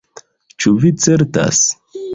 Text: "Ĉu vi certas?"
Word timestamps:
"Ĉu 0.63 0.73
vi 0.85 0.93
certas?" 1.05 1.65